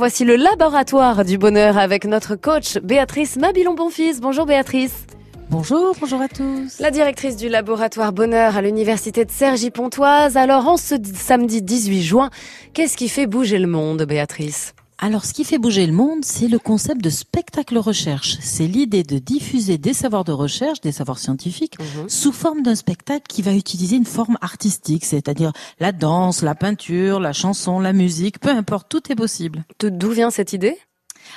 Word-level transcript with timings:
Voici 0.00 0.24
le 0.24 0.36
laboratoire 0.36 1.24
du 1.24 1.38
bonheur 1.38 1.76
avec 1.76 2.04
notre 2.04 2.36
coach 2.36 2.78
Béatrice 2.78 3.36
Mabilon-Bonfils. 3.36 4.20
Bonjour 4.20 4.46
Béatrice. 4.46 5.08
Bonjour, 5.50 5.96
bonjour 5.98 6.20
à 6.20 6.28
tous. 6.28 6.78
La 6.78 6.92
directrice 6.92 7.34
du 7.34 7.48
laboratoire 7.48 8.12
bonheur 8.12 8.56
à 8.56 8.62
l'université 8.62 9.24
de 9.24 9.30
Cergy-Pontoise. 9.32 10.36
Alors 10.36 10.68
en 10.68 10.76
ce 10.76 10.94
samedi 11.16 11.62
18 11.62 12.02
juin, 12.04 12.30
qu'est-ce 12.74 12.96
qui 12.96 13.08
fait 13.08 13.26
bouger 13.26 13.58
le 13.58 13.66
monde 13.66 14.04
Béatrice? 14.04 14.72
Alors, 15.00 15.24
ce 15.24 15.32
qui 15.32 15.44
fait 15.44 15.58
bouger 15.58 15.86
le 15.86 15.92
monde, 15.92 16.24
c'est 16.24 16.48
le 16.48 16.58
concept 16.58 17.02
de 17.02 17.10
spectacle 17.10 17.78
recherche. 17.78 18.36
C'est 18.40 18.66
l'idée 18.66 19.04
de 19.04 19.18
diffuser 19.18 19.78
des 19.78 19.92
savoirs 19.92 20.24
de 20.24 20.32
recherche, 20.32 20.80
des 20.80 20.90
savoirs 20.90 21.20
scientifiques, 21.20 21.78
mhm. 21.78 22.08
sous 22.08 22.32
forme 22.32 22.62
d'un 22.62 22.74
spectacle 22.74 23.24
qui 23.28 23.42
va 23.42 23.54
utiliser 23.54 23.94
une 23.94 24.04
forme 24.04 24.38
artistique, 24.40 25.04
c'est-à-dire 25.04 25.52
la 25.78 25.92
danse, 25.92 26.42
la 26.42 26.56
peinture, 26.56 27.20
la 27.20 27.32
chanson, 27.32 27.78
la 27.78 27.92
musique, 27.92 28.40
peu 28.40 28.50
importe, 28.50 28.88
tout 28.88 29.12
est 29.12 29.14
possible. 29.14 29.64
D'où 29.80 30.10
vient 30.10 30.30
cette 30.30 30.52
idée? 30.52 30.76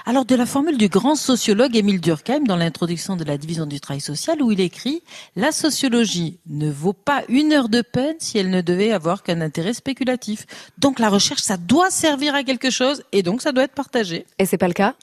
Alors 0.05 0.25
de 0.25 0.36
la 0.36 0.45
formule 0.45 0.78
du 0.78 0.87
grand 0.87 1.15
sociologue 1.15 1.75
Émile 1.75 2.01
Durkheim 2.01 2.43
dans 2.43 2.55
l'introduction 2.55 3.15
de 3.15 3.23
la 3.23 3.37
division 3.37 3.65
du 3.65 3.79
travail 3.79 4.01
social 4.01 4.42
où 4.42 4.51
il 4.51 4.59
écrit 4.59 5.04
La 5.36 5.51
sociologie 5.51 6.39
ne 6.47 6.69
vaut 6.69 6.93
pas 6.93 7.23
une 7.29 7.54
heure 7.54 7.69
de 7.69 7.82
peine 7.82 8.15
si 8.19 8.37
elle 8.37 8.50
ne 8.50 8.61
devait 8.61 8.92
avoir 8.92 9.23
qu'un 9.23 9.42
intérêt 9.42 9.73
spéculatif. 9.73 10.45
Donc 10.78 11.00
la 11.00 11.09
recherche, 11.09 11.42
ça 11.42 11.57
doit 11.57 11.92
servir 11.92 12.36
à 12.36 12.43
quelque 12.43 12.69
chose 12.69 13.04
et 13.11 13.23
donc 13.23 13.42
ça 13.42 13.51
doit 13.51 13.64
être 13.64 13.75
partagé. 13.75 14.25
Et 14.39 14.45
c'est 14.45 14.57
pas 14.57 14.68
le 14.68 14.73
cas? 14.73 14.95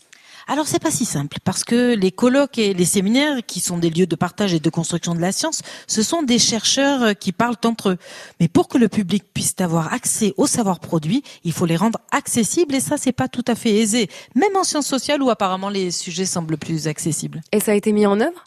Alors 0.49 0.67
c'est 0.67 0.83
pas 0.83 0.91
si 0.91 1.05
simple 1.05 1.37
parce 1.45 1.63
que 1.63 1.95
les 1.95 2.11
colloques 2.11 2.59
et 2.59 2.73
les 2.73 2.85
séminaires 2.87 3.37
qui 3.47 3.61
sont 3.61 3.77
des 3.77 3.91
lieux 3.91 4.07
de 4.07 4.17
partage 4.17 4.55
et 4.55 4.61
de 4.61 4.71
construction 4.71 5.15
de 5.15 5.21
la 5.21 5.31
science, 5.31 5.61
ce 5.87 6.03
sont 6.03 6.23
des 6.23 6.39
chercheurs 6.39 7.03
euh, 7.03 7.13
qui 7.13 7.33
parlent 7.33 7.57
entre 7.65 7.91
eux. 7.91 7.99
Mais 8.41 8.49
pour 8.49 8.69
que 8.69 8.79
le 8.79 8.89
public 8.89 9.25
puisse 9.33 9.55
avoir 9.59 9.93
accès 9.93 10.33
aux 10.39 10.47
savoirs 10.47 10.81
produits, 10.81 11.23
il 11.45 11.53
faut 11.53 11.67
les 11.67 11.77
rendre 11.77 12.01
accessibles 12.11 12.75
et 12.75 12.81
ça 12.81 12.97
c'est 12.97 13.13
pas 13.13 13.29
tout 13.29 13.45
à 13.47 13.55
fait 13.55 13.75
aisé, 13.75 14.09
même 14.35 14.57
en 14.57 14.65
sciences 14.65 14.87
sociales 14.87 15.23
où 15.23 15.29
apparemment 15.29 15.69
les 15.69 15.91
sujets 15.91 16.25
semblent 16.25 16.57
plus 16.57 16.89
accessibles. 16.89 17.43
Et 17.53 17.61
ça 17.61 17.73
a 17.73 17.75
été 17.75 17.93
mis 17.93 18.07
en 18.07 18.19
œuvre? 18.21 18.45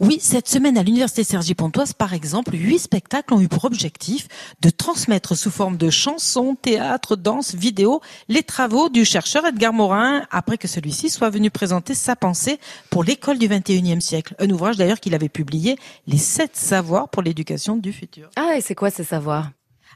Oui, 0.00 0.18
cette 0.20 0.48
semaine 0.48 0.78
à 0.78 0.82
l'Université 0.82 1.24
Cergy-Pontoise, 1.24 1.92
par 1.92 2.14
exemple, 2.14 2.54
huit 2.54 2.78
spectacles 2.78 3.34
ont 3.34 3.40
eu 3.40 3.48
pour 3.48 3.64
objectif 3.64 4.28
de 4.60 4.70
transmettre 4.70 5.36
sous 5.36 5.50
forme 5.50 5.76
de 5.76 5.90
chansons, 5.90 6.56
théâtre, 6.60 7.16
danse, 7.16 7.54
vidéo, 7.54 8.00
les 8.28 8.42
travaux 8.42 8.88
du 8.88 9.04
chercheur 9.04 9.46
Edgar 9.46 9.72
Morin 9.72 10.22
après 10.30 10.58
que 10.58 10.68
celui-ci 10.68 11.10
soit 11.10 11.30
venu 11.30 11.50
présenter 11.50 11.94
sa 11.94 12.16
pensée 12.16 12.58
pour 12.90 13.04
l'école 13.04 13.38
du 13.38 13.48
21e 13.48 14.00
siècle. 14.00 14.34
Un 14.38 14.50
ouvrage 14.50 14.76
d'ailleurs 14.76 15.00
qu'il 15.00 15.14
avait 15.14 15.28
publié, 15.28 15.76
Les 16.06 16.18
sept 16.18 16.56
savoirs 16.56 17.08
pour 17.08 17.22
l'éducation 17.22 17.76
du 17.76 17.92
futur. 17.92 18.30
Ah, 18.36 18.54
et 18.56 18.60
c'est 18.60 18.74
quoi 18.74 18.90
ces 18.90 19.04
savoirs 19.04 19.50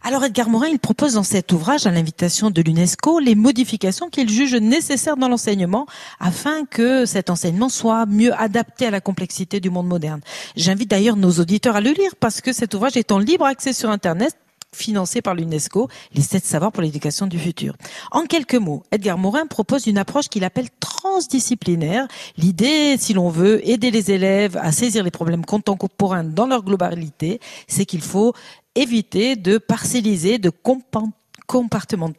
alors 0.04 0.24
Edgar 0.24 0.48
Morin, 0.48 0.68
il 0.68 0.78
propose 0.78 1.14
dans 1.14 1.22
cet 1.22 1.52
ouvrage, 1.52 1.86
à 1.86 1.90
l'invitation 1.92 2.50
de 2.50 2.60
l'UNESCO, 2.60 3.20
les 3.20 3.34
modifications 3.34 4.10
qu'il 4.10 4.28
juge 4.28 4.54
nécessaires 4.54 5.16
dans 5.16 5.28
l'enseignement 5.28 5.86
afin 6.18 6.64
que 6.64 7.06
cet 7.06 7.30
enseignement 7.30 7.68
soit 7.68 8.06
mieux 8.06 8.34
adapté 8.34 8.86
à 8.86 8.90
la 8.90 9.00
complexité 9.00 9.60
du 9.60 9.70
monde 9.70 9.86
moderne. 9.86 10.20
J'invite 10.56 10.90
d'ailleurs 10.90 11.16
nos 11.16 11.30
auditeurs 11.32 11.76
à 11.76 11.80
le 11.80 11.90
lire 11.90 12.16
parce 12.18 12.40
que 12.40 12.52
cet 12.52 12.74
ouvrage 12.74 12.96
est 12.96 13.12
en 13.12 13.18
libre 13.18 13.44
accès 13.44 13.72
sur 13.72 13.90
Internet 13.90 14.36
financé 14.74 15.20
par 15.20 15.34
l'UNESCO, 15.34 15.88
les 16.14 16.22
sept 16.22 16.44
savoirs 16.44 16.72
pour 16.72 16.82
l'éducation 16.82 17.26
du 17.26 17.38
futur. 17.38 17.74
En 18.10 18.24
quelques 18.24 18.54
mots, 18.54 18.82
Edgar 18.90 19.18
Morin 19.18 19.46
propose 19.46 19.86
une 19.86 19.98
approche 19.98 20.28
qu'il 20.28 20.44
appelle 20.44 20.68
transdisciplinaire. 20.80 22.08
L'idée, 22.38 22.96
si 22.98 23.12
l'on 23.12 23.28
veut 23.28 23.66
aider 23.68 23.90
les 23.90 24.10
élèves 24.10 24.56
à 24.56 24.72
saisir 24.72 25.04
les 25.04 25.10
problèmes 25.10 25.44
contemporains 25.44 26.24
dans 26.24 26.46
leur 26.46 26.62
globalité, 26.62 27.38
c'est 27.68 27.84
qu'il 27.84 28.00
faut 28.00 28.32
éviter 28.74 29.36
de 29.36 29.58
parcelliser, 29.58 30.38
de 30.38 30.50
compartimenter 31.46 32.16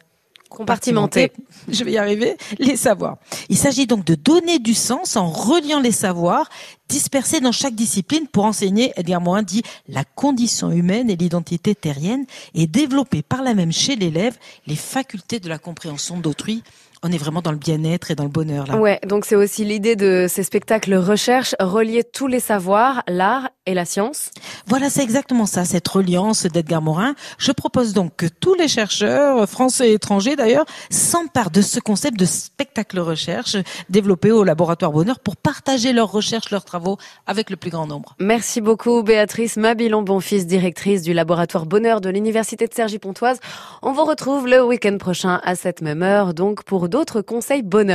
compartimenter, 0.54 1.32
je 1.68 1.84
vais 1.84 1.92
y 1.92 1.98
arriver, 1.98 2.36
les 2.58 2.76
savoirs. 2.76 3.18
Il 3.48 3.56
s'agit 3.56 3.86
donc 3.86 4.04
de 4.04 4.14
donner 4.14 4.58
du 4.58 4.74
sens 4.74 5.16
en 5.16 5.28
reliant 5.28 5.80
les 5.80 5.92
savoirs 5.92 6.48
dispersés 6.88 7.40
dans 7.40 7.52
chaque 7.52 7.74
discipline 7.74 8.26
pour 8.28 8.44
enseigner, 8.44 8.92
Edgar 8.96 9.20
Morin 9.20 9.42
dit, 9.42 9.62
la 9.88 10.04
condition 10.04 10.70
humaine 10.70 11.10
et 11.10 11.16
l'identité 11.16 11.74
terrienne 11.74 12.24
et 12.54 12.66
développer 12.66 13.22
par 13.22 13.42
la 13.42 13.54
même 13.54 13.72
chez 13.72 13.96
l'élève 13.96 14.36
les 14.66 14.76
facultés 14.76 15.40
de 15.40 15.48
la 15.48 15.58
compréhension 15.58 16.18
d'autrui 16.18 16.62
on 17.06 17.12
est 17.12 17.18
vraiment 17.18 17.42
dans 17.42 17.52
le 17.52 17.58
bien-être 17.58 18.10
et 18.10 18.14
dans 18.14 18.24
le 18.24 18.30
bonheur 18.30 18.66
là. 18.66 18.78
Ouais, 18.78 18.98
donc 19.06 19.26
c'est 19.26 19.36
aussi 19.36 19.62
l'idée 19.62 19.94
de 19.94 20.24
ces 20.26 20.42
spectacles 20.42 20.94
recherche, 20.94 21.54
relier 21.60 22.02
tous 22.02 22.26
les 22.26 22.40
savoirs, 22.40 23.02
l'art 23.06 23.50
et 23.66 23.74
la 23.74 23.84
science. 23.84 24.30
Voilà, 24.66 24.90
c'est 24.90 25.02
exactement 25.02 25.46
ça, 25.46 25.64
cette 25.64 25.88
reliance 25.88 26.44
d'Edgar 26.44 26.82
Morin. 26.82 27.14
Je 27.38 27.52
propose 27.52 27.92
donc 27.94 28.14
que 28.16 28.26
tous 28.26 28.54
les 28.54 28.68
chercheurs, 28.68 29.48
français 29.48 29.90
et 29.90 29.94
étrangers 29.94 30.36
d'ailleurs, 30.36 30.66
s'emparent 30.90 31.50
de 31.50 31.62
ce 31.62 31.80
concept 31.80 32.18
de 32.18 32.26
spectacle 32.26 33.00
recherche 33.00 33.56
développé 33.88 34.30
au 34.32 34.44
laboratoire 34.44 34.92
Bonheur 34.92 35.18
pour 35.18 35.36
partager 35.36 35.92
leurs 35.92 36.12
recherches, 36.12 36.50
leurs 36.50 36.64
travaux 36.64 36.98
avec 37.26 37.50
le 37.50 37.56
plus 37.56 37.70
grand 37.70 37.86
nombre. 37.86 38.14
Merci 38.18 38.60
beaucoup 38.60 39.02
Béatrice 39.02 39.56
Mabilon 39.56 40.02
Bonfils, 40.02 40.46
directrice 40.46 41.02
du 41.02 41.14
laboratoire 41.14 41.66
Bonheur 41.66 42.00
de 42.00 42.10
l'Université 42.10 42.66
de 42.66 42.74
Cergy-Pontoise. 42.74 43.40
On 43.82 43.92
vous 43.92 44.04
retrouve 44.04 44.46
le 44.46 44.62
week-end 44.64 44.98
prochain 44.98 45.40
à 45.42 45.54
cette 45.54 45.80
même 45.80 46.02
heure, 46.02 46.34
donc 46.34 46.64
pour 46.64 46.88
d'autres 46.88 47.22
conseils 47.22 47.62
bonheur. 47.62 47.94